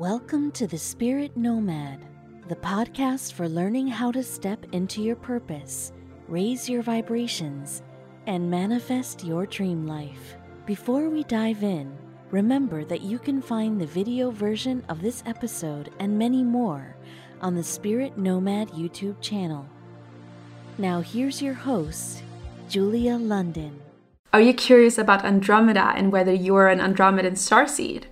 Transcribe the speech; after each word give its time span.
Welcome 0.00 0.50
to 0.52 0.66
the 0.66 0.78
Spirit 0.78 1.36
Nomad, 1.36 2.06
the 2.48 2.56
podcast 2.56 3.34
for 3.34 3.46
learning 3.46 3.88
how 3.88 4.10
to 4.12 4.22
step 4.22 4.64
into 4.72 5.02
your 5.02 5.14
purpose, 5.14 5.92
raise 6.26 6.70
your 6.70 6.80
vibrations, 6.80 7.82
and 8.26 8.50
manifest 8.50 9.22
your 9.26 9.44
dream 9.44 9.86
life. 9.86 10.36
Before 10.64 11.10
we 11.10 11.24
dive 11.24 11.62
in, 11.62 11.94
remember 12.30 12.82
that 12.86 13.02
you 13.02 13.18
can 13.18 13.42
find 13.42 13.78
the 13.78 13.84
video 13.84 14.30
version 14.30 14.82
of 14.88 15.02
this 15.02 15.22
episode 15.26 15.90
and 15.98 16.18
many 16.18 16.42
more 16.42 16.96
on 17.42 17.54
the 17.54 17.62
Spirit 17.62 18.16
Nomad 18.16 18.70
YouTube 18.70 19.20
channel. 19.20 19.68
Now, 20.78 21.02
here's 21.02 21.42
your 21.42 21.52
host, 21.52 22.22
Julia 22.70 23.16
London. 23.16 23.78
Are 24.32 24.40
you 24.40 24.54
curious 24.54 24.96
about 24.96 25.26
Andromeda 25.26 25.92
and 25.94 26.10
whether 26.10 26.32
you're 26.32 26.68
an 26.68 26.78
Andromedan 26.78 27.32
starseed? 27.32 28.04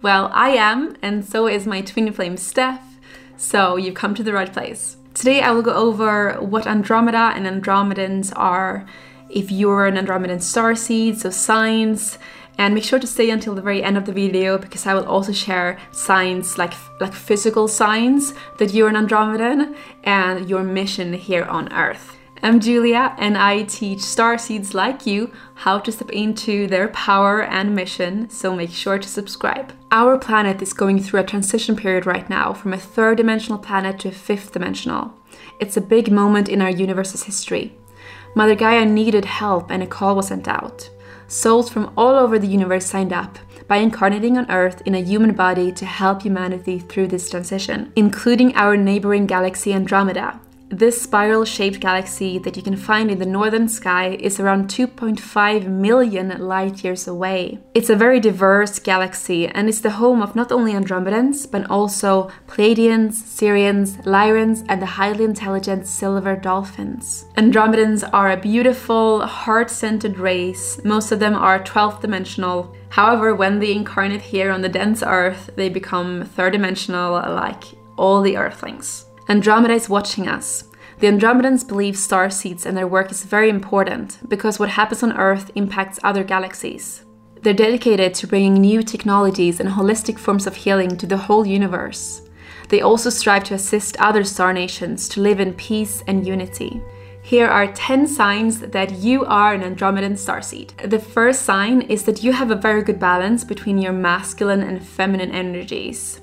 Well, 0.00 0.30
I 0.32 0.50
am, 0.50 0.96
and 1.02 1.24
so 1.24 1.48
is 1.48 1.66
my 1.66 1.80
twin 1.80 2.12
flame 2.12 2.36
Steph, 2.36 3.00
so 3.36 3.74
you've 3.76 3.96
come 3.96 4.14
to 4.14 4.22
the 4.22 4.32
right 4.32 4.52
place. 4.52 4.96
Today 5.12 5.40
I 5.40 5.50
will 5.50 5.62
go 5.62 5.74
over 5.74 6.34
what 6.34 6.68
Andromeda 6.68 7.32
and 7.34 7.46
Andromedans 7.46 8.32
are, 8.36 8.86
if 9.28 9.50
you're 9.50 9.86
an 9.86 9.96
Andromedan 9.96 10.38
starseed, 10.38 11.16
so 11.16 11.30
signs, 11.30 12.16
and 12.56 12.76
make 12.76 12.84
sure 12.84 13.00
to 13.00 13.08
stay 13.08 13.28
until 13.30 13.56
the 13.56 13.62
very 13.62 13.82
end 13.82 13.96
of 13.96 14.04
the 14.04 14.12
video 14.12 14.56
because 14.56 14.86
I 14.86 14.94
will 14.94 15.04
also 15.04 15.32
share 15.32 15.78
signs 15.90 16.58
like 16.58 16.74
like 17.00 17.12
physical 17.12 17.66
signs 17.66 18.34
that 18.58 18.72
you're 18.72 18.88
an 18.88 18.94
Andromedan 18.94 19.74
and 20.04 20.48
your 20.48 20.62
mission 20.62 21.12
here 21.12 21.44
on 21.44 21.72
Earth. 21.72 22.17
I'm 22.40 22.60
Julia, 22.60 23.16
and 23.18 23.36
I 23.36 23.64
teach 23.64 23.98
starseeds 23.98 24.72
like 24.72 25.06
you 25.06 25.32
how 25.54 25.80
to 25.80 25.90
step 25.90 26.10
into 26.10 26.68
their 26.68 26.86
power 26.88 27.42
and 27.42 27.74
mission, 27.74 28.30
so 28.30 28.54
make 28.54 28.70
sure 28.70 28.96
to 28.96 29.08
subscribe. 29.08 29.72
Our 29.90 30.16
planet 30.18 30.62
is 30.62 30.72
going 30.72 31.02
through 31.02 31.20
a 31.20 31.24
transition 31.24 31.74
period 31.74 32.06
right 32.06 32.30
now 32.30 32.52
from 32.52 32.72
a 32.72 32.78
third 32.78 33.16
dimensional 33.16 33.58
planet 33.58 33.98
to 34.00 34.08
a 34.08 34.12
fifth 34.12 34.52
dimensional. 34.52 35.14
It's 35.58 35.76
a 35.76 35.80
big 35.80 36.12
moment 36.12 36.48
in 36.48 36.62
our 36.62 36.70
universe's 36.70 37.24
history. 37.24 37.76
Mother 38.36 38.54
Gaia 38.54 38.84
needed 38.84 39.24
help, 39.24 39.72
and 39.72 39.82
a 39.82 39.86
call 39.86 40.14
was 40.14 40.28
sent 40.28 40.46
out. 40.46 40.88
Souls 41.26 41.68
from 41.68 41.92
all 41.96 42.14
over 42.14 42.38
the 42.38 42.46
universe 42.46 42.86
signed 42.86 43.12
up 43.12 43.38
by 43.66 43.78
incarnating 43.78 44.38
on 44.38 44.48
Earth 44.48 44.80
in 44.86 44.94
a 44.94 45.02
human 45.02 45.34
body 45.34 45.72
to 45.72 45.84
help 45.84 46.22
humanity 46.22 46.78
through 46.78 47.08
this 47.08 47.28
transition, 47.28 47.92
including 47.96 48.54
our 48.54 48.76
neighboring 48.76 49.26
galaxy 49.26 49.74
Andromeda, 49.74 50.40
this 50.70 51.00
spiral 51.00 51.44
shaped 51.44 51.80
galaxy 51.80 52.38
that 52.38 52.56
you 52.56 52.62
can 52.62 52.76
find 52.76 53.10
in 53.10 53.18
the 53.18 53.26
northern 53.26 53.68
sky 53.68 54.16
is 54.20 54.38
around 54.38 54.68
2.5 54.68 55.66
million 55.66 56.28
light 56.38 56.84
years 56.84 57.08
away. 57.08 57.58
It's 57.74 57.90
a 57.90 57.96
very 57.96 58.20
diverse 58.20 58.78
galaxy 58.78 59.48
and 59.48 59.68
is 59.68 59.80
the 59.80 59.92
home 59.92 60.20
of 60.20 60.36
not 60.36 60.52
only 60.52 60.72
Andromedans 60.72 61.50
but 61.50 61.68
also 61.70 62.30
Pleiadians, 62.46 63.12
Sirians, 63.12 64.02
Lyrans, 64.04 64.64
and 64.68 64.82
the 64.82 64.86
highly 64.86 65.24
intelligent 65.24 65.86
silver 65.86 66.36
dolphins. 66.36 67.24
Andromedans 67.36 68.08
are 68.12 68.30
a 68.30 68.36
beautiful, 68.36 69.26
heart 69.26 69.70
centered 69.70 70.18
race. 70.18 70.80
Most 70.84 71.12
of 71.12 71.18
them 71.18 71.34
are 71.34 71.62
12th 71.62 72.02
dimensional. 72.02 72.74
However, 72.90 73.34
when 73.34 73.58
they 73.58 73.72
incarnate 73.72 74.22
here 74.22 74.50
on 74.50 74.62
the 74.62 74.68
dense 74.68 75.02
Earth, 75.02 75.50
they 75.56 75.68
become 75.68 76.24
third 76.24 76.52
dimensional 76.52 77.12
like 77.12 77.64
all 77.96 78.22
the 78.22 78.36
Earthlings. 78.36 79.07
Andromeda 79.30 79.74
is 79.74 79.90
watching 79.90 80.26
us. 80.26 80.64
The 81.00 81.06
Andromedans 81.06 81.68
believe 81.68 81.98
star 81.98 82.30
seeds 82.30 82.64
and 82.64 82.74
their 82.74 82.88
work 82.88 83.10
is 83.10 83.24
very 83.24 83.50
important 83.50 84.18
because 84.26 84.58
what 84.58 84.70
happens 84.70 85.02
on 85.02 85.12
Earth 85.18 85.50
impacts 85.54 85.98
other 86.02 86.24
galaxies. 86.24 87.04
They're 87.42 87.52
dedicated 87.52 88.14
to 88.14 88.26
bringing 88.26 88.54
new 88.54 88.82
technologies 88.82 89.60
and 89.60 89.68
holistic 89.68 90.18
forms 90.18 90.46
of 90.46 90.56
healing 90.56 90.96
to 90.96 91.06
the 91.06 91.18
whole 91.18 91.46
universe. 91.46 92.22
They 92.70 92.80
also 92.80 93.10
strive 93.10 93.44
to 93.44 93.54
assist 93.54 94.00
other 94.00 94.24
star 94.24 94.54
nations 94.54 95.10
to 95.10 95.20
live 95.20 95.40
in 95.40 95.52
peace 95.52 96.02
and 96.06 96.26
unity. 96.26 96.80
Here 97.22 97.48
are 97.48 97.70
10 97.70 98.06
signs 98.06 98.60
that 98.60 98.92
you 98.92 99.26
are 99.26 99.52
an 99.52 99.60
Andromedan 99.60 100.12
starseed. 100.12 100.88
The 100.88 100.98
first 100.98 101.42
sign 101.42 101.82
is 101.82 102.04
that 102.04 102.24
you 102.24 102.32
have 102.32 102.50
a 102.50 102.56
very 102.56 102.82
good 102.82 102.98
balance 102.98 103.44
between 103.44 103.76
your 103.76 103.92
masculine 103.92 104.62
and 104.62 104.84
feminine 104.84 105.32
energies. 105.32 106.22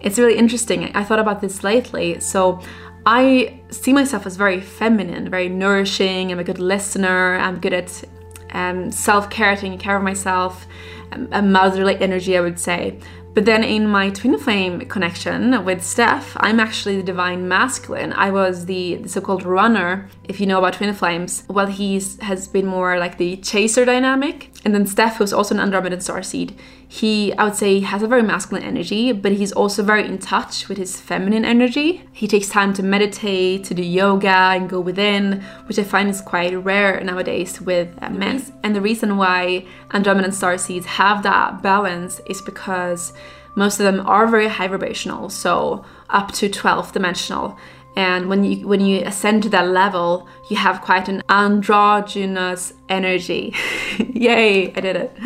It's 0.00 0.18
really 0.18 0.36
interesting. 0.36 0.94
I 0.94 1.04
thought 1.04 1.18
about 1.18 1.40
this 1.40 1.64
lately. 1.64 2.20
So 2.20 2.60
I 3.06 3.60
see 3.70 3.92
myself 3.92 4.26
as 4.26 4.36
very 4.36 4.60
feminine, 4.60 5.30
very 5.30 5.48
nourishing. 5.48 6.30
I'm 6.30 6.38
a 6.38 6.44
good 6.44 6.58
listener. 6.58 7.36
I'm 7.36 7.58
good 7.58 7.72
at 7.72 8.04
um, 8.50 8.90
self 8.90 9.30
care, 9.30 9.56
taking 9.56 9.78
care 9.78 9.96
of 9.96 10.02
myself, 10.02 10.66
um, 11.12 11.28
a 11.32 11.42
motherly 11.42 11.96
energy, 12.00 12.36
I 12.36 12.40
would 12.40 12.58
say. 12.58 12.98
But 13.34 13.44
then 13.44 13.62
in 13.62 13.86
my 13.86 14.10
twin 14.10 14.36
flame 14.38 14.80
connection 14.88 15.64
with 15.64 15.84
Steph, 15.84 16.36
I'm 16.40 16.58
actually 16.58 16.96
the 16.96 17.04
divine 17.04 17.46
masculine. 17.46 18.12
I 18.14 18.30
was 18.30 18.66
the, 18.66 18.96
the 18.96 19.08
so-called 19.08 19.44
runner, 19.44 20.08
if 20.24 20.40
you 20.40 20.46
know 20.46 20.58
about 20.58 20.72
twin 20.74 20.92
flames. 20.92 21.44
Well, 21.48 21.66
he 21.66 22.02
has 22.20 22.48
been 22.48 22.66
more 22.66 22.98
like 22.98 23.16
the 23.16 23.36
chaser 23.36 23.84
dynamic. 23.84 24.50
And 24.64 24.74
then 24.74 24.86
Steph, 24.86 25.16
who's 25.16 25.32
also 25.32 25.56
an 25.56 25.60
Andromedan 25.60 26.02
star 26.02 26.22
seed, 26.22 26.58
he, 26.86 27.32
I 27.34 27.44
would 27.44 27.54
say, 27.54 27.80
has 27.80 28.02
a 28.02 28.08
very 28.08 28.22
masculine 28.22 28.64
energy, 28.64 29.12
but 29.12 29.32
he's 29.32 29.52
also 29.52 29.82
very 29.82 30.04
in 30.04 30.18
touch 30.18 30.68
with 30.68 30.78
his 30.78 31.00
feminine 31.00 31.44
energy. 31.44 32.02
He 32.12 32.26
takes 32.26 32.48
time 32.48 32.72
to 32.74 32.82
meditate, 32.82 33.64
to 33.64 33.74
do 33.74 33.82
yoga, 33.82 34.28
and 34.28 34.68
go 34.68 34.80
within, 34.80 35.42
which 35.66 35.78
I 35.78 35.84
find 35.84 36.08
is 36.08 36.20
quite 36.20 36.52
rare 36.64 37.00
nowadays 37.02 37.60
with 37.60 37.88
uh, 38.02 38.10
men. 38.10 38.42
And 38.64 38.74
the 38.74 38.80
reason 38.80 39.16
why 39.16 39.64
Andromedan 39.90 40.32
star 40.32 40.58
seeds 40.58 40.86
have 40.86 41.22
that 41.22 41.62
balance 41.62 42.20
is 42.26 42.42
because 42.42 43.12
most 43.54 43.80
of 43.80 43.84
them 43.84 44.06
are 44.06 44.26
very 44.26 44.48
high 44.48 44.68
vibrational, 44.68 45.30
so 45.30 45.84
up 46.10 46.32
to 46.32 46.48
12 46.48 46.92
dimensional. 46.92 47.58
And 47.98 48.28
when 48.28 48.44
you 48.44 48.68
when 48.68 48.80
you 48.80 49.00
ascend 49.04 49.42
to 49.42 49.48
that 49.48 49.66
level, 49.66 50.28
you 50.48 50.56
have 50.56 50.82
quite 50.82 51.08
an 51.08 51.20
androgynous 51.28 52.72
energy. 52.88 53.52
Yay, 53.98 54.72
I 54.72 54.80
did 54.80 54.94
it. 54.94 55.16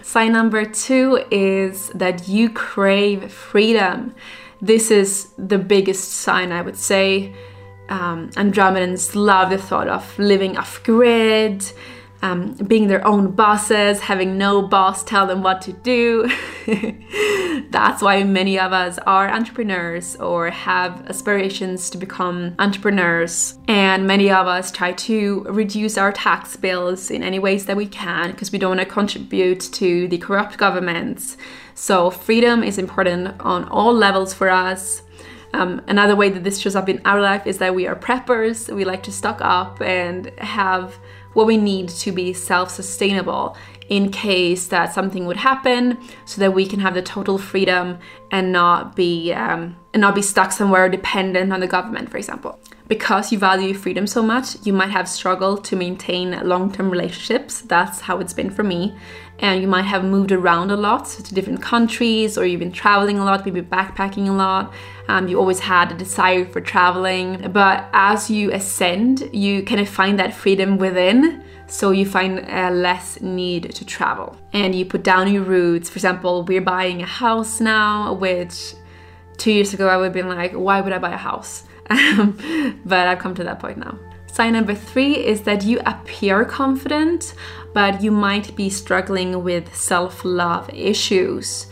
Sign 0.00 0.32
number 0.32 0.64
two 0.64 1.22
is 1.30 1.90
that 1.90 2.28
you 2.28 2.48
crave 2.48 3.30
freedom. 3.30 4.14
This 4.62 4.90
is 4.90 5.34
the 5.36 5.58
biggest 5.58 6.10
sign, 6.10 6.52
I 6.52 6.62
would 6.62 6.78
say. 6.78 7.34
Um, 7.90 8.30
Andromedans 8.30 9.14
love 9.14 9.50
the 9.50 9.58
thought 9.58 9.88
of 9.88 10.18
living 10.18 10.56
off 10.56 10.82
grid, 10.84 11.70
um, 12.22 12.52
being 12.54 12.86
their 12.86 13.04
own 13.06 13.32
bosses, 13.32 14.00
having 14.00 14.38
no 14.38 14.62
boss 14.62 15.02
tell 15.02 15.26
them 15.26 15.42
what 15.42 15.60
to 15.62 15.72
do. 15.72 16.30
That's 17.70 18.00
why 18.00 18.22
many 18.22 18.58
of 18.58 18.72
us 18.72 18.98
are 19.06 19.28
entrepreneurs 19.28 20.14
or 20.16 20.50
have 20.50 21.04
aspirations 21.08 21.90
to 21.90 21.98
become 21.98 22.54
entrepreneurs. 22.58 23.58
And 23.66 24.06
many 24.06 24.30
of 24.30 24.46
us 24.46 24.70
try 24.70 24.92
to 24.92 25.44
reduce 25.48 25.98
our 25.98 26.12
tax 26.12 26.56
bills 26.56 27.10
in 27.10 27.22
any 27.22 27.40
ways 27.40 27.66
that 27.66 27.76
we 27.76 27.86
can 27.86 28.30
because 28.30 28.52
we 28.52 28.58
don't 28.58 28.76
want 28.76 28.80
to 28.80 28.86
contribute 28.86 29.60
to 29.72 30.06
the 30.06 30.18
corrupt 30.18 30.58
governments. 30.58 31.36
So, 31.74 32.10
freedom 32.10 32.62
is 32.62 32.78
important 32.78 33.40
on 33.40 33.64
all 33.64 33.92
levels 33.92 34.32
for 34.32 34.48
us. 34.48 35.02
Um, 35.54 35.82
another 35.86 36.16
way 36.16 36.30
that 36.30 36.44
this 36.44 36.58
shows 36.58 36.76
up 36.76 36.88
in 36.88 37.00
our 37.04 37.20
life 37.20 37.46
is 37.46 37.58
that 37.58 37.74
we 37.74 37.86
are 37.86 37.96
preppers. 37.96 38.74
We 38.74 38.84
like 38.84 39.02
to 39.04 39.12
stock 39.12 39.38
up 39.40 39.82
and 39.82 40.26
have 40.38 40.98
what 41.32 41.46
we 41.46 41.56
need 41.56 41.88
to 41.88 42.12
be 42.12 42.32
self 42.32 42.70
sustainable 42.70 43.56
in 43.88 44.10
case 44.10 44.68
that 44.68 44.92
something 44.92 45.26
would 45.26 45.36
happen 45.36 45.98
so 46.24 46.40
that 46.40 46.54
we 46.54 46.66
can 46.66 46.80
have 46.80 46.94
the 46.94 47.02
total 47.02 47.38
freedom 47.38 47.98
and 48.30 48.52
not 48.52 48.96
be 48.96 49.32
um, 49.32 49.76
and 49.92 50.00
not 50.00 50.14
be 50.14 50.22
stuck 50.22 50.52
somewhere 50.52 50.88
dependent 50.88 51.52
on 51.52 51.60
the 51.60 51.66
government 51.66 52.10
for 52.10 52.16
example. 52.16 52.58
Because 52.88 53.32
you 53.32 53.38
value 53.38 53.74
freedom 53.74 54.06
so 54.06 54.22
much 54.22 54.56
you 54.64 54.72
might 54.72 54.90
have 54.90 55.08
struggled 55.08 55.64
to 55.64 55.76
maintain 55.76 56.38
long-term 56.46 56.90
relationships. 56.90 57.62
That's 57.62 58.00
how 58.00 58.18
it's 58.18 58.32
been 58.32 58.50
for 58.50 58.62
me. 58.62 58.96
And 59.38 59.60
you 59.60 59.66
might 59.66 59.86
have 59.86 60.04
moved 60.04 60.30
around 60.30 60.70
a 60.70 60.76
lot 60.76 61.06
to 61.06 61.34
different 61.34 61.62
countries 61.62 62.38
or 62.38 62.46
you've 62.46 62.60
been 62.60 62.72
traveling 62.72 63.18
a 63.18 63.24
lot 63.24 63.44
maybe 63.44 63.62
backpacking 63.62 64.28
a 64.28 64.32
lot. 64.32 64.72
Um, 65.08 65.26
you 65.26 65.38
always 65.38 65.58
had 65.58 65.90
a 65.90 65.94
desire 65.94 66.44
for 66.44 66.60
traveling. 66.60 67.50
But 67.50 67.88
as 67.92 68.30
you 68.30 68.52
ascend 68.52 69.28
you 69.32 69.62
kind 69.64 69.80
of 69.80 69.88
find 69.88 70.18
that 70.18 70.32
freedom 70.34 70.78
within 70.78 71.42
so 71.72 71.90
you 71.90 72.04
find 72.04 72.38
uh, 72.50 72.70
less 72.70 73.18
need 73.22 73.74
to 73.74 73.84
travel. 73.84 74.36
And 74.52 74.74
you 74.74 74.84
put 74.84 75.02
down 75.02 75.32
your 75.32 75.42
roots. 75.42 75.88
For 75.88 75.96
example 75.96 76.44
we're 76.44 76.60
buying 76.60 77.00
a 77.00 77.06
house 77.06 77.60
now 77.60 78.12
which 78.12 78.74
two 79.38 79.50
years 79.50 79.72
ago 79.72 79.88
i 79.88 79.96
would 79.96 80.04
have 80.04 80.12
been 80.12 80.28
like 80.28 80.52
why 80.52 80.82
would 80.82 80.92
i 80.92 80.98
buy 80.98 81.12
a 81.12 81.16
house? 81.16 81.64
But 82.84 83.08
i've 83.08 83.18
come 83.18 83.34
to 83.36 83.44
that 83.44 83.58
point 83.58 83.78
now. 83.78 83.98
Sign 84.26 84.52
number 84.52 84.74
three 84.74 85.14
is 85.16 85.42
that 85.42 85.64
you 85.64 85.80
appear 85.86 86.44
confident 86.44 87.34
but 87.72 88.02
you 88.02 88.10
might 88.10 88.54
be 88.54 88.68
struggling 88.68 89.42
with 89.42 89.74
self-love 89.74 90.68
issues. 90.74 91.68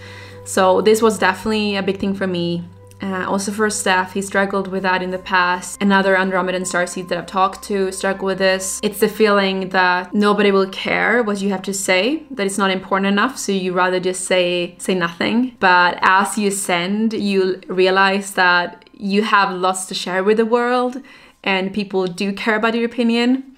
So 0.46 0.80
this 0.80 1.02
was 1.02 1.18
definitely 1.18 1.76
a 1.76 1.82
big 1.82 1.98
thing 1.98 2.14
for 2.14 2.26
me 2.26 2.64
Uh, 3.02 3.24
also 3.26 3.50
for 3.50 3.70
Steph, 3.70 4.12
he 4.12 4.22
struggled 4.22 4.68
with 4.68 4.82
that 4.82 5.02
in 5.02 5.10
the 5.10 5.18
past. 5.18 5.80
Another 5.80 6.14
Andromedan 6.14 6.62
starseed 6.62 7.08
that 7.08 7.18
I've 7.18 7.26
talked 7.26 7.62
to 7.64 7.90
struggle 7.92 8.26
with 8.26 8.38
this. 8.38 8.80
It's 8.82 9.00
the 9.00 9.08
feeling 9.08 9.70
that 9.70 10.12
nobody 10.12 10.50
will 10.52 10.68
care 10.68 11.22
what 11.22 11.40
you 11.40 11.50
have 11.50 11.62
to 11.62 11.74
say, 11.74 12.24
that 12.30 12.46
it's 12.46 12.58
not 12.58 12.70
important 12.70 13.06
enough, 13.06 13.38
so 13.38 13.52
you 13.52 13.72
rather 13.72 14.00
just 14.00 14.24
say 14.24 14.74
say 14.78 14.94
nothing. 14.94 15.56
But 15.60 15.98
as 16.02 16.36
you 16.36 16.50
send, 16.50 17.12
you 17.12 17.60
realize 17.68 18.32
that 18.32 18.88
you 18.92 19.22
have 19.22 19.52
lots 19.52 19.86
to 19.86 19.94
share 19.94 20.22
with 20.22 20.36
the 20.36 20.46
world 20.46 21.02
and 21.42 21.72
people 21.72 22.06
do 22.06 22.32
care 22.32 22.56
about 22.56 22.74
your 22.74 22.84
opinion. 22.84 23.49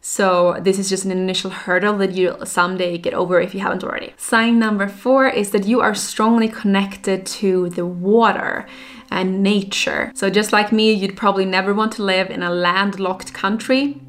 So 0.00 0.58
this 0.60 0.78
is 0.78 0.88
just 0.88 1.04
an 1.04 1.10
initial 1.10 1.50
hurdle 1.50 1.98
that 1.98 2.12
you'll 2.12 2.46
someday 2.46 2.98
get 2.98 3.14
over 3.14 3.40
if 3.40 3.54
you 3.54 3.60
haven't 3.60 3.82
already. 3.82 4.14
Sign 4.16 4.58
number 4.58 4.88
four 4.88 5.28
is 5.28 5.50
that 5.50 5.66
you 5.66 5.80
are 5.80 5.94
strongly 5.94 6.48
connected 6.48 7.26
to 7.26 7.68
the 7.70 7.84
water 7.84 8.66
and 9.10 9.42
nature. 9.42 10.12
So 10.14 10.30
just 10.30 10.52
like 10.52 10.72
me, 10.72 10.92
you'd 10.92 11.16
probably 11.16 11.44
never 11.44 11.74
want 11.74 11.92
to 11.92 12.02
live 12.02 12.30
in 12.30 12.42
a 12.42 12.50
landlocked 12.50 13.32
country. 13.32 14.00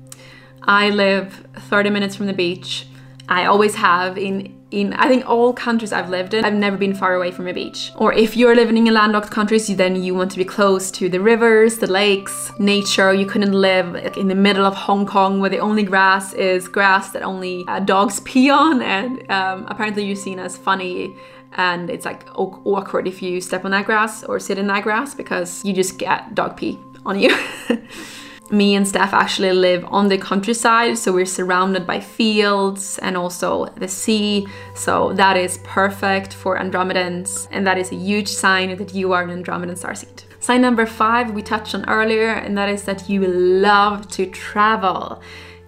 I 0.64 0.90
live 0.90 1.48
30 1.56 1.90
minutes 1.90 2.16
from 2.16 2.28
the 2.28 2.34
beach. 2.34 2.86
I 3.28 3.46
always 3.46 3.76
have 3.76 4.18
in 4.18 4.59
in 4.72 4.94
I 4.94 5.08
think 5.08 5.28
all 5.28 5.54
countries 5.54 5.92
I've 5.92 6.10
lived 6.10 6.34
in, 6.34 6.46
I've 6.46 6.54
never 6.54 6.78
been 6.78 6.94
far 6.94 7.16
away 7.16 7.32
from 7.32 7.48
a 7.48 7.54
beach. 7.54 7.92
Or 7.96 8.14
if 8.14 8.38
you're 8.38 8.56
living 8.56 8.86
in 8.86 8.94
landlocked 8.94 9.32
countries, 9.32 9.68
then 9.76 10.02
you 10.02 10.14
want 10.14 10.32
to 10.32 10.38
be 10.38 10.46
close 10.46 10.92
to 10.92 11.10
the 11.10 11.20
rivers, 11.20 11.78
the 11.78 11.88
lakes, 11.88 12.52
nature. 12.60 13.14
You 13.14 13.26
couldn't 13.26 13.54
live 13.54 13.94
like, 13.94 14.18
in 14.18 14.28
the 14.28 14.36
middle 14.36 14.66
of 14.66 14.76
Hong 14.76 15.06
Kong 15.06 15.40
where 15.40 15.50
the 15.50 15.60
only 15.60 15.84
grass 15.84 16.34
is 16.34 16.68
grass 16.68 17.12
that 17.12 17.24
only 17.24 17.66
uh, 17.68 17.80
dogs 17.80 18.20
pee 18.26 18.50
on, 18.50 18.82
and 18.82 19.30
um, 19.32 19.66
apparently 19.68 20.06
you're 20.06 20.16
seen 20.16 20.40
as 20.40 20.58
funny. 20.58 21.16
And 21.54 21.90
it's 21.90 22.06
like 22.06 22.28
awkward 22.36 23.08
if 23.08 23.24
you 23.24 23.42
step 23.42 23.66
on 23.66 23.72
that 23.72 23.86
grass 23.86 24.24
or 24.24 24.40
sit 24.40 24.60
in 24.60 24.68
that 24.68 24.84
grass 24.84 25.16
because 25.16 25.66
you 25.66 25.74
just 25.74 25.98
get 25.98 26.36
dog 26.36 26.58
pee 26.58 26.80
on 27.06 27.20
you. 27.20 27.36
me 28.52 28.76
and 28.76 28.88
Steph 28.88 29.14
actually 29.14 29.52
live 29.54 29.86
on 29.86 30.08
the 30.08 30.18
countryside, 30.18 30.98
so 30.98 31.14
we're 31.14 31.26
surrounded 31.26 31.86
by 31.86 32.00
fields 32.00 32.98
and 33.00 33.16
also 33.16 33.66
the 33.78 33.88
sea. 33.88 34.48
So 34.76 35.14
that 35.14 35.38
is 35.38 35.60
perfect 35.60 36.34
for 36.34 36.58
Andromedans, 36.58 37.48
and 37.52 37.66
that 37.68 37.78
is 37.78 37.92
a 37.92 37.96
huge 37.96 38.28
sign 38.28 38.76
that 38.78 38.94
you 38.94 39.14
are 39.14 39.24
an 39.24 39.44
Andromedan 39.44 39.78
starseed. 39.78 40.24
Sign 40.40 40.62
number 40.62 40.86
five 40.86 41.32
we 41.32 41.42
touched 41.42 41.76
on 41.76 41.88
earlier, 41.90 42.30
and 42.30 42.58
that 42.58 42.70
is 42.70 42.84
that 42.84 43.10
you 43.10 43.26
love 43.28 44.08
to 44.10 44.26
travel. 44.26 45.22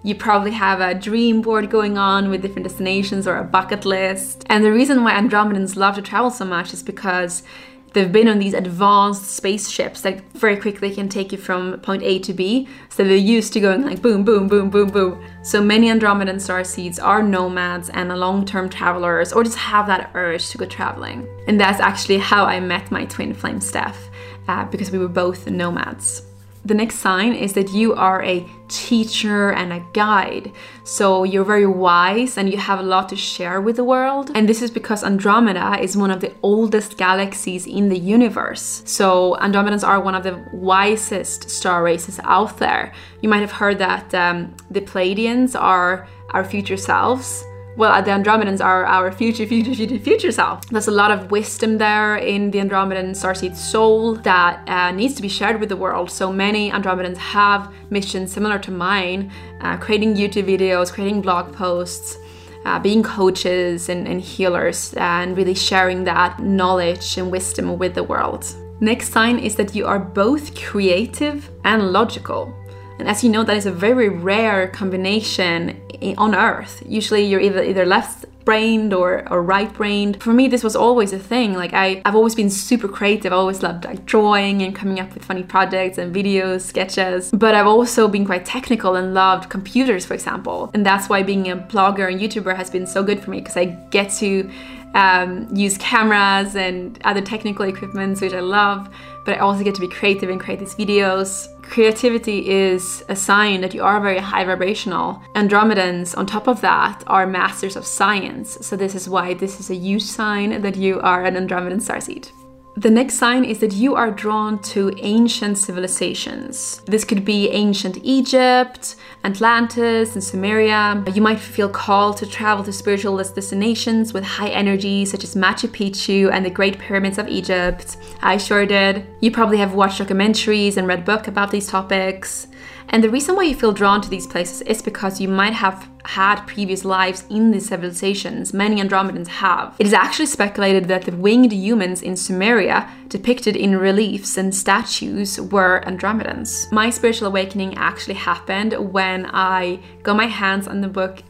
You 0.04 0.16
probably 0.16 0.52
have 0.52 0.82
a 0.82 0.96
dream 0.96 1.42
board 1.42 1.70
going 1.70 1.98
on 1.98 2.32
with 2.32 2.42
different 2.42 2.68
destinations 2.68 3.28
or 3.28 3.38
a 3.38 3.44
bucket 3.44 3.86
list. 3.86 4.46
And 4.50 4.66
the 4.66 4.72
reason 4.72 5.04
why 5.04 5.14
Andromedans 5.14 5.76
love 5.76 5.94
to 5.96 6.02
travel 6.02 6.32
so 6.32 6.46
much 6.46 6.74
is 6.74 6.82
because 6.82 7.44
they've 7.94 8.12
been 8.12 8.28
on 8.28 8.40
these 8.40 8.54
advanced 8.54 9.32
spaceships 9.32 10.02
that 10.02 10.22
very 10.34 10.58
quickly 10.58 10.94
can 10.94 11.10
take 11.10 11.32
you 11.32 11.38
from 11.38 11.80
point 11.80 12.04
A 12.04 12.20
to 12.20 12.34
B. 12.34 12.68
So 12.90 13.04
they're 13.04 13.16
used 13.16 13.54
to 13.54 13.60
going 13.60 13.84
like 13.84 14.02
boom, 14.02 14.24
boom, 14.24 14.48
boom, 14.48 14.70
boom, 14.70 14.90
boom. 14.90 15.24
So 15.44 15.62
many 15.62 15.88
Andromedan 15.88 16.40
star 16.40 16.64
seeds 16.64 17.00
are 17.00 17.22
nomads 17.22 17.90
and 17.90 18.10
long-term 18.18 18.70
travelers 18.70 19.34
or 19.34 19.44
just 19.44 19.58
have 19.58 19.88
that 19.88 20.12
urge 20.14 20.50
to 20.50 20.58
go 20.58 20.66
traveling. 20.66 21.28
And 21.48 21.60
that's 21.60 21.80
actually 21.80 22.18
how 22.18 22.46
I 22.46 22.60
met 22.60 22.92
my 22.92 23.06
twin 23.06 23.34
flame 23.34 23.62
Steph, 23.62 24.10
uh, 24.48 24.66
because 24.66 24.92
we 24.92 24.98
were 24.98 25.08
both 25.08 25.50
nomads. 25.50 26.24
The 26.64 26.76
next 26.76 27.00
sign 27.00 27.34
is 27.34 27.54
that 27.54 27.72
you 27.72 27.94
are 27.96 28.22
a 28.24 28.48
teacher 28.68 29.52
and 29.52 29.74
a 29.74 29.84
guide. 29.94 30.52
So 30.84 31.24
you're 31.24 31.44
very 31.44 31.66
wise 31.66 32.38
and 32.38 32.52
you 32.52 32.58
have 32.58 32.80
a 32.80 32.84
lot 32.84 33.10
to 33.10 33.16
share 33.16 33.60
with 33.60 33.78
the 33.78 33.84
world. 33.84 34.32
And 34.36 34.48
this 34.48 34.62
is 34.62 34.70
because 34.70 35.04
Andromeda 35.04 35.80
is 35.82 35.98
one 35.98 36.12
of 36.12 36.22
the 36.22 36.34
oldest 36.44 36.98
galaxies 36.98 37.66
in 37.66 37.90
the 37.90 37.98
universe. 37.98 38.84
So 38.86 39.38
Andromedans 39.42 39.86
are 39.86 40.00
one 40.00 40.14
of 40.14 40.24
the 40.24 40.46
wisest 40.54 41.50
star 41.50 41.84
races 41.84 42.20
out 42.24 42.58
there. 42.60 42.94
You 43.22 43.30
might 43.30 43.42
have 43.42 43.52
heard 43.52 43.80
that 43.80 44.14
um, 44.14 44.56
the 44.70 44.82
Pleiadians 44.82 45.60
are 45.60 46.08
our 46.30 46.46
future 46.46 46.78
selves 46.78 47.44
well, 47.78 48.02
the 48.04 48.12
Andromedans 48.12 48.64
are 48.64 48.86
our 48.86 49.12
future, 49.12 49.46
future, 49.46 49.74
future, 49.74 49.98
future 50.00 50.32
self. 50.32 50.66
There's 50.68 50.88
a 50.88 50.92
lot 50.92 51.12
of 51.12 51.32
wisdom 51.32 51.78
there 51.78 52.18
in 52.18 52.52
the 52.52 52.60
Andromedan 52.60 53.12
starseed 53.12 53.56
soul 53.56 54.16
that 54.16 54.68
uh, 54.68 54.92
needs 54.92 55.16
to 55.16 55.22
be 55.22 55.30
shared 55.30 55.60
with 55.60 55.70
the 55.70 55.78
world. 55.78 56.12
So 56.12 56.32
many 56.34 56.70
Andromedans 56.70 57.18
have 57.18 57.74
missions 57.90 58.32
similar 58.32 58.60
to 58.60 58.72
mine, 58.72 59.32
uh, 59.62 59.78
creating 59.78 60.16
YouTube 60.16 60.46
videos, 60.46 60.92
creating 60.92 61.22
blog 61.22 61.54
posts, 61.54 62.18
uh, 62.66 62.78
being 62.78 63.04
coaches 63.04 63.90
and, 63.90 64.08
and 64.08 64.22
healers, 64.22 64.94
and 64.98 65.38
really 65.38 65.56
sharing 65.56 66.04
that 66.04 66.40
knowledge 66.40 67.18
and 67.18 67.32
wisdom 67.32 67.78
with 67.78 67.96
the 67.96 68.04
world. 68.04 68.46
Next 68.82 69.12
sign 69.12 69.40
is 69.40 69.56
that 69.56 69.76
you 69.76 69.86
are 69.86 70.00
both 70.00 70.60
creative 70.60 71.50
and 71.64 71.92
logical. 71.92 72.54
And 73.00 73.08
as 73.08 73.24
you 73.24 73.30
know, 73.30 73.44
that 73.44 73.58
is 73.58 73.66
a 73.66 73.72
very 73.72 74.10
rare 74.10 74.68
combination 74.68 75.82
on 76.18 76.36
Earth. 76.36 76.84
Usually 76.86 77.24
you're 77.26 77.40
either 77.40 77.64
either 77.64 77.86
left 77.86 78.26
brained 78.46 78.94
or, 78.94 79.32
or 79.32 79.42
right 79.42 79.72
brained. 79.74 80.22
For 80.22 80.34
me, 80.34 80.48
this 80.48 80.64
was 80.64 80.76
always 80.76 81.14
a 81.14 81.20
thing. 81.20 81.54
Like 81.54 81.74
I, 81.74 82.02
I've 82.06 82.16
always 82.16 82.36
been 82.36 82.50
super 82.50 82.88
creative. 82.88 83.32
I 83.32 83.36
always 83.36 83.62
loved 83.62 83.86
like 83.86 84.06
drawing 84.06 84.62
and 84.62 84.76
coming 84.76 85.00
up 85.00 85.14
with 85.14 85.24
funny 85.24 85.44
projects 85.44 85.98
and 85.98 86.14
videos, 86.14 86.62
sketches. 86.62 87.32
But 87.32 87.56
I've 87.56 87.68
also 87.68 88.08
been 88.08 88.26
quite 88.26 88.46
technical 88.46 88.96
and 88.96 89.14
loved 89.14 89.50
computers, 89.50 90.06
for 90.06 90.14
example. 90.14 90.72
And 90.74 90.86
that's 90.86 91.10
why 91.10 91.24
being 91.24 91.50
a 91.50 91.58
blogger 91.58 92.12
and 92.12 92.20
YouTuber 92.20 92.56
has 92.56 92.70
been 92.70 92.88
so 92.88 93.04
good 93.04 93.20
for 93.20 93.30
me 93.30 93.40
because 93.40 93.58
I 93.58 93.66
get 93.66 94.12
to 94.14 94.50
um, 94.94 95.48
use 95.56 95.78
cameras 95.78 96.56
and 96.56 97.00
other 97.04 97.22
technical 97.22 97.66
equipments, 97.66 98.22
which 98.22 98.34
I 98.34 98.40
love. 98.40 98.90
But 99.26 99.38
I 99.38 99.40
also 99.40 99.64
get 99.64 99.76
to 99.76 99.82
be 99.82 99.88
creative 99.88 100.30
and 100.30 100.40
create 100.40 100.60
these 100.60 100.76
videos 100.76 101.48
creativity 101.72 102.50
is 102.50 103.04
a 103.08 103.16
sign 103.16 103.62
that 103.62 103.74
you 103.74 103.82
are 103.82 104.02
very 104.02 104.20
high 104.20 104.44
vibrational. 104.44 105.22
Andromedans, 105.36 106.16
on 106.18 106.26
top 106.26 106.48
of 106.48 106.60
that, 106.62 107.02
are 107.08 107.26
masters 107.26 107.78
of 107.78 107.86
science. 107.86 108.58
So, 108.62 108.76
this 108.76 108.94
is 108.94 109.08
why 109.08 109.34
this 109.34 109.60
is 109.60 109.70
a 109.70 109.76
huge 109.76 110.04
sign 110.04 110.62
that 110.62 110.76
you 110.76 111.00
are 111.00 111.24
an 111.24 111.36
Andromedan 111.36 111.82
starseed. 111.82 112.32
The 112.78 112.90
next 112.90 113.16
sign 113.16 113.44
is 113.44 113.60
that 113.60 113.74
you 113.74 113.96
are 113.96 114.10
drawn 114.10 114.58
to 114.74 114.94
ancient 114.98 115.58
civilizations. 115.58 116.82
This 116.86 117.04
could 117.04 117.26
be 117.26 117.50
ancient 117.50 117.98
Egypt, 118.02 118.96
Atlantis, 119.26 120.16
and 120.16 120.24
Sumeria. 120.24 121.04
You 121.14 121.22
might 121.22 121.40
feel 121.40 121.68
called 121.68 122.16
to 122.18 122.26
travel 122.26 122.64
to 122.64 122.72
spiritual 122.72 123.18
destinations 123.18 124.14
with 124.14 124.24
high 124.24 124.50
energy, 124.50 125.04
such 125.04 125.26
as 125.26 125.36
Machu 125.36 125.68
Picchu 125.68 126.32
and 126.32 126.46
the 126.46 126.50
Great 126.50 126.80
Pyramids 126.80 127.18
of 127.18 127.28
Egypt. 127.28 127.98
I 128.22 128.38
sure 128.38 128.66
did. 128.66 129.06
You 129.20 129.32
probably 129.32 129.58
have 129.58 129.74
watched 129.74 130.00
documentaries 130.00 130.78
and 130.78 130.88
read 130.88 131.04
books 131.04 131.28
about 131.28 131.52
these 131.52 131.68
topics. 131.68 132.48
And 132.92 133.02
the 133.02 133.10
reason 133.10 133.38
why 133.38 133.44
you 133.44 133.56
feel 133.56 133.72
drawn 133.72 134.02
to 134.02 134.10
these 134.10 134.28
places 134.28 134.62
is 134.64 134.82
because 134.82 135.22
you 135.22 135.30
might 135.30 135.54
have 135.54 135.90
had 136.04 136.46
previous 136.46 136.84
lives 136.84 137.24
in 137.30 137.52
these 137.52 137.70
civilizations. 137.70 138.54
Many 138.54 138.82
Andromedans 138.82 139.28
have. 139.28 139.78
It 139.80 139.88
is 139.88 139.94
actually 139.94 140.26
speculated 140.26 140.90
that 140.90 141.04
the 141.04 141.16
winged 141.16 141.54
humans 141.54 142.02
in 142.02 142.14
Sumeria, 142.16 142.90
depicted 143.08 143.56
in 143.56 143.78
reliefs 143.78 144.38
and 144.38 144.54
statues, 144.54 145.40
were 145.40 145.82
Andromedans. 145.88 146.70
My 146.74 146.90
spiritual 146.90 147.30
awakening 147.30 147.78
actually 147.78 148.16
happened 148.16 148.74
when 148.92 149.26
I 149.28 149.80
got 150.04 150.18
my 150.18 150.26
hands 150.26 150.68
on 150.68 150.82
the 150.82 150.90
book 150.90 151.24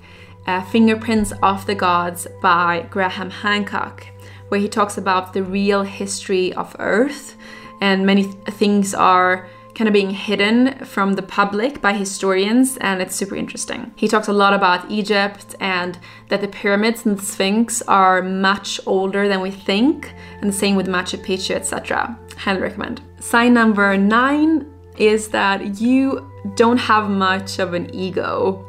uh, 0.48 0.64
Fingerprints 0.64 1.32
of 1.44 1.68
the 1.68 1.76
Gods 1.76 2.28
by 2.42 2.88
Graham 2.90 3.30
Hancock, 3.30 4.08
where 4.50 4.60
he 4.60 4.68
talks 4.68 4.98
about 4.98 5.34
the 5.34 5.44
real 5.44 5.84
history 5.84 6.52
of 6.54 6.76
Earth, 6.80 7.38
and 7.80 8.04
many 8.04 8.24
th- 8.24 8.36
things 8.50 8.96
are 8.96 9.48
kind 9.76 9.88
of 9.88 9.94
being 9.94 10.12
hidden 10.12 10.86
from 10.86 11.14
the 11.14 11.22
public 11.22 11.82
by 11.82 11.94
historians, 11.94 12.78
and 12.78 13.02
it's 13.02 13.16
super 13.16 13.36
interesting. 13.36 13.92
He 13.96 14.08
talks 14.08 14.28
a 14.28 14.34
lot 14.34 14.54
about 14.54 14.90
Egypt 14.90 15.56
and 15.60 15.98
that 16.30 16.42
the 16.42 16.48
pyramids 16.48 17.06
and 17.06 17.18
the 17.18 17.26
Sphinx 17.26 17.82
are 17.84 18.22
much 18.22 18.80
older 18.86 19.28
than 19.28 19.42
we 19.42 19.52
think, 19.52 20.14
and 20.42 20.50
the 20.50 20.58
same 20.58 20.76
with 20.76 20.88
Machu 20.88 21.24
Picchu, 21.24 21.56
etc. 21.56 22.18
Highly 22.38 22.62
recommend. 22.62 23.02
Sign 23.20 23.54
number 23.54 23.98
nine 23.98 24.72
is 24.98 25.30
that 25.30 25.80
you 25.80 26.30
don't 26.56 26.78
have 26.78 27.10
much 27.10 27.60
of 27.60 27.74
an 27.74 27.94
ego. 27.94 28.66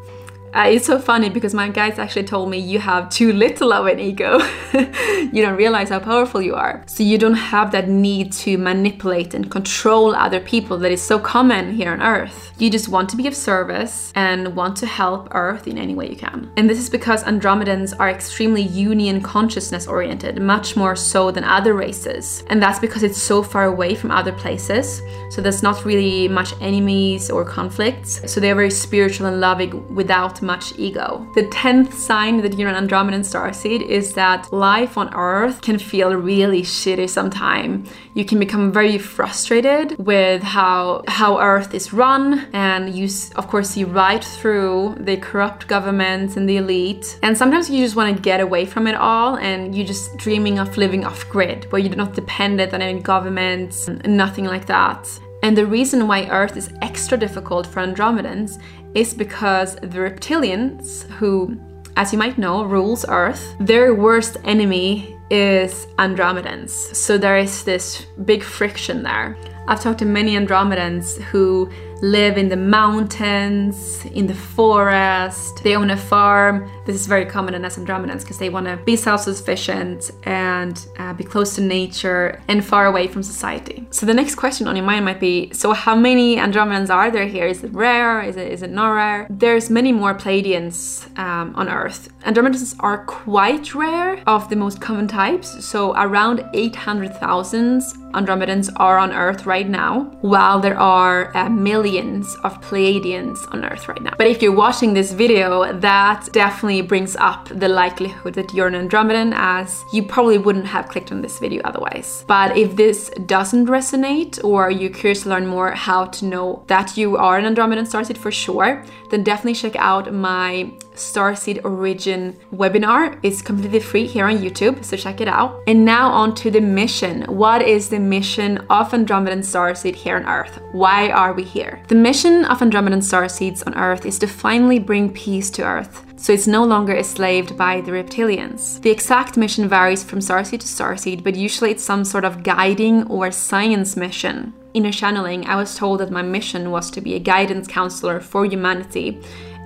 Uh, 0.54 0.66
it's 0.68 0.84
so 0.84 0.98
funny 0.98 1.30
because 1.30 1.54
my 1.54 1.66
guides 1.70 1.98
actually 1.98 2.24
told 2.24 2.50
me 2.50 2.58
you 2.58 2.78
have 2.78 3.08
too 3.08 3.32
little 3.32 3.72
of 3.72 3.86
an 3.86 3.98
ego. 3.98 4.38
you 4.74 5.40
don't 5.40 5.56
realize 5.56 5.88
how 5.88 5.98
powerful 5.98 6.42
you 6.42 6.54
are. 6.54 6.82
So 6.86 7.02
you 7.02 7.16
don't 7.16 7.34
have 7.34 7.72
that 7.72 7.88
need 7.88 8.32
to 8.44 8.58
manipulate 8.58 9.32
and 9.32 9.50
control 9.50 10.14
other 10.14 10.40
people 10.40 10.76
that 10.78 10.92
is 10.92 11.00
so 11.00 11.18
common 11.18 11.72
here 11.72 11.90
on 11.90 12.02
Earth. 12.02 12.52
You 12.58 12.68
just 12.68 12.90
want 12.90 13.08
to 13.10 13.16
be 13.16 13.26
of 13.26 13.34
service 13.34 14.12
and 14.14 14.54
want 14.54 14.76
to 14.78 14.86
help 14.86 15.28
Earth 15.30 15.66
in 15.66 15.78
any 15.78 15.94
way 15.94 16.10
you 16.10 16.16
can. 16.16 16.50
And 16.58 16.68
this 16.68 16.78
is 16.78 16.90
because 16.90 17.24
Andromedans 17.24 17.94
are 17.98 18.10
extremely 18.10 18.62
union 18.62 19.22
consciousness 19.22 19.86
oriented, 19.86 20.42
much 20.42 20.76
more 20.76 20.94
so 20.96 21.30
than 21.30 21.44
other 21.44 21.72
races. 21.72 22.44
And 22.50 22.62
that's 22.62 22.78
because 22.78 23.02
it's 23.02 23.20
so 23.20 23.42
far 23.42 23.64
away 23.64 23.94
from 23.94 24.10
other 24.10 24.32
places. 24.32 25.00
So 25.30 25.40
there's 25.40 25.62
not 25.62 25.86
really 25.86 26.28
much 26.28 26.52
enemies 26.60 27.30
or 27.30 27.42
conflicts. 27.42 28.30
So 28.30 28.38
they're 28.38 28.54
very 28.54 28.70
spiritual 28.70 29.28
and 29.28 29.40
loving 29.40 29.94
without 29.94 30.41
much 30.42 30.78
ego. 30.78 31.26
The 31.34 31.44
10th 31.44 31.92
sign 31.92 32.42
that 32.42 32.58
you're 32.58 32.68
an 32.68 32.88
Andromedan 32.88 33.20
starseed 33.20 33.82
is 33.82 34.14
that 34.14 34.52
life 34.52 34.98
on 34.98 35.14
Earth 35.14 35.60
can 35.62 35.78
feel 35.78 36.14
really 36.14 36.62
shitty 36.62 37.08
sometimes. 37.08 37.88
You 38.14 38.24
can 38.24 38.38
become 38.38 38.72
very 38.72 38.98
frustrated 38.98 39.96
with 39.98 40.42
how 40.42 41.02
how 41.08 41.40
Earth 41.40 41.74
is 41.74 41.92
run 41.92 42.48
and 42.52 42.94
you 42.94 43.08
of 43.36 43.48
course 43.48 43.70
see 43.70 43.84
right 43.84 44.22
through 44.22 44.96
the 45.00 45.16
corrupt 45.16 45.66
governments 45.68 46.36
and 46.36 46.48
the 46.48 46.56
elite. 46.58 47.18
And 47.22 47.36
sometimes 47.36 47.70
you 47.70 47.82
just 47.84 47.96
want 47.96 48.14
to 48.14 48.22
get 48.22 48.40
away 48.40 48.66
from 48.66 48.86
it 48.86 48.94
all 48.94 49.36
and 49.36 49.74
you're 49.74 49.86
just 49.86 50.16
dreaming 50.16 50.58
of 50.58 50.76
living 50.76 51.04
off 51.04 51.28
grid 51.28 51.70
where 51.70 51.80
you're 51.80 51.96
not 51.96 52.14
dependent 52.14 52.74
on 52.74 52.82
any 52.82 53.00
governments, 53.00 53.88
nothing 54.04 54.44
like 54.44 54.66
that. 54.66 55.08
And 55.44 55.56
the 55.56 55.66
reason 55.66 56.06
why 56.06 56.28
Earth 56.28 56.56
is 56.56 56.70
extra 56.82 57.18
difficult 57.18 57.66
for 57.66 57.80
Andromedans 57.80 58.62
is 58.94 59.14
because 59.14 59.76
the 59.76 59.98
reptilians, 59.98 61.08
who, 61.12 61.58
as 61.96 62.12
you 62.12 62.18
might 62.18 62.38
know, 62.38 62.64
rules 62.64 63.04
Earth, 63.08 63.54
their 63.60 63.94
worst 63.94 64.36
enemy 64.44 65.16
is 65.30 65.86
Andromedans. 65.98 66.70
So 66.94 67.16
there 67.16 67.38
is 67.38 67.64
this 67.64 68.06
big 68.24 68.42
friction 68.42 69.02
there. 69.02 69.36
I've 69.68 69.80
talked 69.80 70.00
to 70.00 70.04
many 70.04 70.34
Andromedans 70.34 71.20
who 71.22 71.70
live 72.02 72.36
in 72.36 72.48
the 72.48 72.56
mountains, 72.56 74.04
in 74.06 74.26
the 74.26 74.34
forest, 74.34 75.62
they 75.62 75.76
own 75.76 75.90
a 75.90 75.96
farm. 75.96 76.68
This 76.84 76.96
is 76.96 77.06
very 77.06 77.24
common 77.24 77.54
in 77.54 77.64
us 77.64 77.78
Andromedans 77.78 78.22
because 78.22 78.38
they 78.38 78.48
want 78.50 78.66
to 78.66 78.76
be 78.78 78.96
self 78.96 79.20
sufficient 79.20 80.10
and 80.24 80.84
uh, 80.98 81.12
be 81.12 81.22
close 81.22 81.54
to 81.54 81.60
nature 81.60 82.42
and 82.48 82.64
far 82.64 82.86
away 82.86 83.06
from 83.06 83.22
society. 83.22 83.86
So 83.90 84.04
the 84.04 84.14
next 84.14 84.34
question 84.34 84.66
on 84.66 84.74
your 84.74 84.84
mind 84.84 85.04
might 85.04 85.20
be 85.20 85.52
so, 85.52 85.72
how 85.72 85.94
many 85.94 86.36
Andromedans 86.36 86.90
are 86.90 87.10
there 87.12 87.26
here? 87.26 87.46
Is 87.46 87.62
it 87.62 87.72
rare? 87.72 88.20
Is 88.20 88.36
it, 88.36 88.50
is 88.50 88.62
it 88.62 88.70
not 88.70 88.90
rare? 88.90 89.28
There's 89.30 89.70
many 89.70 89.92
more 89.92 90.12
Pleiadians 90.12 91.06
um, 91.18 91.54
on 91.54 91.68
Earth. 91.68 92.08
Andromedans 92.22 92.74
are 92.80 93.04
quite 93.04 93.74
rare 93.76 94.20
of 94.26 94.50
the 94.50 94.56
most 94.56 94.80
common 94.80 95.06
types, 95.06 95.64
so 95.64 95.94
around 95.94 96.44
800,000 96.52 97.80
Andromedans 98.12 98.68
are 98.76 98.98
on 98.98 99.12
Earth 99.12 99.46
right 99.46 99.68
now, 99.68 100.04
while 100.20 100.60
there 100.60 100.78
are 100.78 101.36
uh, 101.36 101.48
millions 101.48 102.36
of 102.44 102.60
Pleiadians 102.60 103.38
on 103.52 103.64
Earth 103.64 103.88
right 103.88 104.02
now. 104.02 104.14
But 104.18 104.26
if 104.26 104.42
you're 104.42 104.54
watching 104.54 104.94
this 104.94 105.12
video, 105.12 105.72
that 105.80 106.28
definitely 106.32 106.82
brings 106.82 107.16
up 107.16 107.48
the 107.48 107.68
likelihood 107.68 108.34
that 108.34 108.52
you're 108.54 108.68
an 108.68 108.88
Andromedan, 108.88 109.32
as 109.34 109.82
you 109.92 110.02
probably 110.02 110.38
wouldn't 110.38 110.66
have 110.66 110.88
clicked 110.88 111.12
on 111.12 111.22
this 111.22 111.38
video 111.38 111.62
otherwise. 111.64 112.24
But 112.26 112.56
if 112.56 112.76
this 112.76 113.10
doesn't 113.26 113.66
resonate, 113.66 114.42
or 114.44 114.70
you're 114.70 114.90
curious 114.90 115.22
to 115.22 115.28
learn 115.28 115.46
more 115.46 115.70
how 115.72 116.06
to 116.06 116.24
know 116.26 116.64
that 116.66 116.96
you 116.96 117.16
are 117.16 117.38
an 117.38 117.54
Andromedan 117.54 117.86
starseed 117.86 118.18
for 118.18 118.30
sure, 118.30 118.84
then 119.10 119.22
definitely 119.22 119.54
check 119.54 119.76
out 119.76 120.12
my 120.12 120.72
Starseed 121.02 121.64
Origin 121.64 122.36
webinar. 122.54 123.18
It's 123.22 123.42
completely 123.42 123.80
free 123.80 124.06
here 124.06 124.26
on 124.26 124.38
YouTube, 124.38 124.84
so 124.84 124.96
check 124.96 125.20
it 125.20 125.28
out. 125.28 125.60
And 125.66 125.84
now 125.84 126.10
on 126.10 126.34
to 126.36 126.50
the 126.50 126.60
mission. 126.60 127.22
What 127.22 127.62
is 127.62 127.88
the 127.88 127.98
mission 127.98 128.58
of 128.70 128.92
Andromedan 128.92 129.42
Starseed 129.42 129.94
here 129.94 130.16
on 130.16 130.26
Earth? 130.26 130.60
Why 130.72 131.10
are 131.10 131.32
we 131.32 131.42
here? 131.42 131.82
The 131.88 131.94
mission 131.94 132.44
of 132.44 132.60
Andromedan 132.60 133.02
Starseeds 133.02 133.66
on 133.66 133.74
Earth 133.74 134.06
is 134.06 134.18
to 134.20 134.26
finally 134.26 134.78
bring 134.78 135.12
peace 135.12 135.50
to 135.50 135.64
Earth 135.64 136.04
so 136.22 136.32
it's 136.32 136.46
no 136.46 136.62
longer 136.62 136.94
enslaved 136.94 137.58
by 137.58 137.80
the 137.80 137.90
reptilians. 137.90 138.80
The 138.80 138.90
exact 138.90 139.36
mission 139.36 139.68
varies 139.68 140.04
from 140.04 140.20
starseed 140.20 140.60
to 140.60 140.66
starseed, 140.68 141.24
but 141.24 141.34
usually 141.34 141.72
it's 141.72 141.82
some 141.82 142.04
sort 142.04 142.24
of 142.24 142.44
guiding 142.44 143.08
or 143.08 143.32
science 143.32 143.96
mission. 143.96 144.54
In 144.72 144.86
a 144.86 144.92
channeling, 144.92 145.44
I 145.46 145.56
was 145.56 145.76
told 145.76 145.98
that 145.98 146.12
my 146.12 146.22
mission 146.22 146.70
was 146.70 146.92
to 146.92 147.00
be 147.00 147.14
a 147.14 147.18
guidance 147.18 147.66
counselor 147.66 148.20
for 148.20 148.46
humanity 148.46 149.20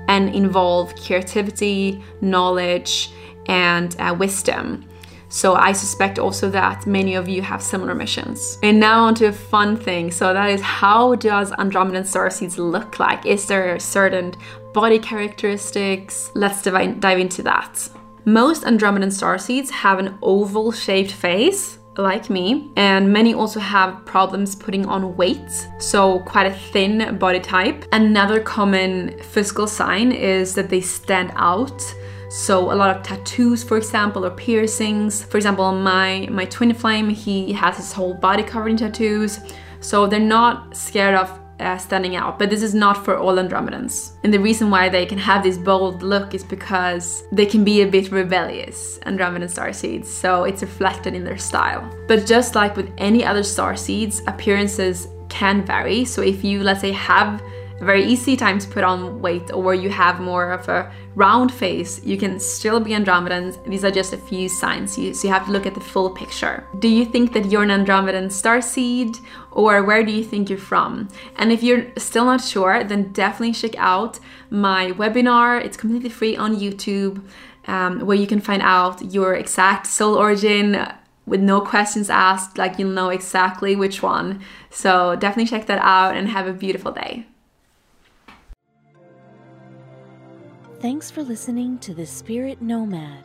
and 0.08 0.34
involve 0.34 0.94
creativity, 0.96 2.02
knowledge, 2.20 3.10
and 3.46 3.96
uh, 3.98 4.14
wisdom. 4.18 4.84
So 5.28 5.54
I 5.54 5.72
suspect 5.72 6.18
also 6.18 6.48
that 6.50 6.86
many 6.86 7.14
of 7.14 7.28
you 7.28 7.42
have 7.42 7.60
similar 7.60 7.94
missions. 7.94 8.58
And 8.62 8.78
now 8.78 9.04
onto 9.04 9.26
a 9.26 9.32
fun 9.32 9.76
thing. 9.76 10.10
So 10.10 10.32
that 10.32 10.50
is 10.50 10.60
how 10.60 11.16
does 11.16 11.50
Andromedan 11.52 12.06
star 12.06 12.30
seeds 12.30 12.58
look 12.58 13.00
like? 13.00 13.26
Is 13.26 13.46
there 13.46 13.78
certain 13.78 14.34
body 14.72 14.98
characteristics? 14.98 16.30
Let's 16.34 16.62
dive, 16.62 17.00
dive 17.00 17.18
into 17.18 17.42
that. 17.42 17.88
Most 18.24 18.64
Andromedan 18.64 19.12
star 19.12 19.38
seeds 19.38 19.70
have 19.70 19.98
an 19.98 20.16
oval 20.22 20.72
shaped 20.72 21.12
face 21.12 21.75
like 21.98 22.30
me, 22.30 22.70
and 22.76 23.12
many 23.12 23.34
also 23.34 23.60
have 23.60 24.04
problems 24.04 24.54
putting 24.54 24.86
on 24.86 25.16
weight, 25.16 25.68
so 25.78 26.20
quite 26.20 26.46
a 26.46 26.54
thin 26.54 27.18
body 27.18 27.40
type. 27.40 27.84
Another 27.92 28.40
common 28.40 29.18
physical 29.22 29.66
sign 29.66 30.12
is 30.12 30.54
that 30.54 30.68
they 30.68 30.80
stand 30.80 31.32
out. 31.34 31.82
So 32.28 32.72
a 32.72 32.74
lot 32.74 32.94
of 32.94 33.02
tattoos, 33.02 33.62
for 33.62 33.76
example, 33.76 34.24
or 34.26 34.30
piercings. 34.30 35.22
For 35.22 35.36
example, 35.36 35.72
my 35.72 36.28
my 36.30 36.44
twin 36.44 36.74
flame, 36.74 37.08
he 37.08 37.52
has 37.52 37.76
his 37.76 37.92
whole 37.92 38.14
body 38.14 38.42
covered 38.42 38.70
in 38.70 38.76
tattoos. 38.76 39.40
So 39.80 40.06
they're 40.06 40.20
not 40.20 40.76
scared 40.76 41.14
of 41.14 41.38
uh, 41.60 41.78
standing 41.78 42.16
out, 42.16 42.38
but 42.38 42.50
this 42.50 42.62
is 42.62 42.74
not 42.74 43.04
for 43.04 43.16
all 43.16 43.36
Andromedans. 43.36 44.12
And 44.24 44.32
the 44.32 44.40
reason 44.40 44.70
why 44.70 44.88
they 44.88 45.06
can 45.06 45.18
have 45.18 45.42
this 45.42 45.58
bold 45.58 46.02
look 46.02 46.34
is 46.34 46.44
because 46.44 47.24
they 47.32 47.46
can 47.46 47.64
be 47.64 47.82
a 47.82 47.86
bit 47.86 48.12
rebellious, 48.12 48.98
Andromedan 49.00 49.50
star 49.50 49.72
seeds, 49.72 50.12
so 50.12 50.44
it's 50.44 50.62
reflected 50.62 51.14
in 51.14 51.24
their 51.24 51.38
style. 51.38 51.88
But 52.08 52.26
just 52.26 52.54
like 52.54 52.76
with 52.76 52.92
any 52.98 53.24
other 53.24 53.42
star 53.42 53.76
seeds, 53.76 54.22
appearances 54.26 55.08
can 55.28 55.64
vary. 55.64 56.04
So 56.04 56.22
if 56.22 56.44
you, 56.44 56.62
let's 56.62 56.80
say, 56.80 56.92
have 56.92 57.42
very 57.80 58.04
easy 58.04 58.36
time 58.36 58.58
to 58.58 58.68
put 58.68 58.84
on 58.84 59.20
weight 59.20 59.52
or 59.52 59.62
where 59.62 59.74
you 59.74 59.90
have 59.90 60.20
more 60.20 60.52
of 60.52 60.68
a 60.68 60.90
round 61.14 61.52
face, 61.52 62.02
you 62.04 62.16
can 62.16 62.40
still 62.40 62.80
be 62.80 62.92
Andromedans. 62.92 63.62
These 63.66 63.84
are 63.84 63.90
just 63.90 64.12
a 64.12 64.16
few 64.16 64.48
signs, 64.48 64.94
so 64.94 65.00
you 65.02 65.28
have 65.28 65.46
to 65.46 65.52
look 65.52 65.66
at 65.66 65.74
the 65.74 65.80
full 65.80 66.10
picture. 66.10 66.64
Do 66.78 66.88
you 66.88 67.04
think 67.04 67.32
that 67.34 67.50
you're 67.50 67.62
an 67.62 67.68
Andromedan 67.68 68.32
star 68.32 68.62
seed 68.62 69.16
or 69.52 69.82
where 69.82 70.04
do 70.04 70.12
you 70.12 70.24
think 70.24 70.48
you're 70.48 70.58
from? 70.58 71.08
And 71.36 71.52
if 71.52 71.62
you're 71.62 71.86
still 71.98 72.24
not 72.24 72.42
sure, 72.42 72.82
then 72.82 73.12
definitely 73.12 73.52
check 73.52 73.76
out 73.78 74.18
my 74.50 74.92
webinar. 74.92 75.62
It's 75.62 75.76
completely 75.76 76.10
free 76.10 76.36
on 76.36 76.56
YouTube 76.56 77.22
um, 77.66 78.00
where 78.00 78.16
you 78.16 78.26
can 78.26 78.40
find 78.40 78.62
out 78.62 79.12
your 79.12 79.34
exact 79.34 79.86
soul 79.86 80.14
origin 80.14 80.86
with 81.26 81.40
no 81.40 81.60
questions 81.60 82.08
asked, 82.08 82.56
like 82.56 82.78
you'll 82.78 82.90
know 82.90 83.10
exactly 83.10 83.74
which 83.74 84.02
one. 84.02 84.40
So 84.70 85.16
definitely 85.16 85.50
check 85.50 85.66
that 85.66 85.80
out 85.82 86.16
and 86.16 86.28
have 86.28 86.46
a 86.46 86.52
beautiful 86.52 86.92
day. 86.92 87.26
Thanks 90.80 91.10
for 91.10 91.22
listening 91.22 91.78
to 91.78 91.94
The 91.94 92.04
Spirit 92.04 92.60
Nomad. 92.60 93.24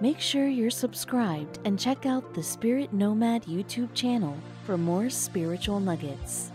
Make 0.00 0.18
sure 0.18 0.48
you're 0.48 0.68
subscribed 0.68 1.60
and 1.64 1.78
check 1.78 2.06
out 2.06 2.34
the 2.34 2.42
Spirit 2.42 2.92
Nomad 2.92 3.44
YouTube 3.44 3.94
channel 3.94 4.36
for 4.64 4.76
more 4.76 5.08
spiritual 5.08 5.78
nuggets. 5.78 6.50